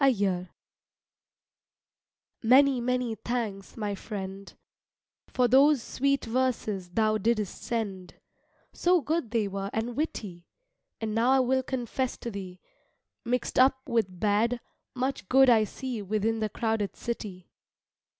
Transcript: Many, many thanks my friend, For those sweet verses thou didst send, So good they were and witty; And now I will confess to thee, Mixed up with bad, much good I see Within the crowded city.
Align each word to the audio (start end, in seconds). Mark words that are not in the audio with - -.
Many, 2.41 2.81
many 2.81 3.13
thanks 3.13 3.77
my 3.77 3.93
friend, 3.93 4.51
For 5.27 5.47
those 5.47 5.83
sweet 5.83 6.25
verses 6.25 6.89
thou 6.89 7.19
didst 7.19 7.61
send, 7.61 8.15
So 8.73 9.01
good 9.01 9.29
they 9.29 9.47
were 9.47 9.69
and 9.73 9.95
witty; 9.95 10.47
And 10.99 11.13
now 11.13 11.29
I 11.29 11.39
will 11.41 11.61
confess 11.61 12.17
to 12.17 12.31
thee, 12.31 12.59
Mixed 13.25 13.59
up 13.59 13.75
with 13.87 14.19
bad, 14.19 14.59
much 14.95 15.29
good 15.29 15.51
I 15.51 15.65
see 15.65 16.01
Within 16.01 16.39
the 16.39 16.49
crowded 16.49 16.95
city. 16.95 17.51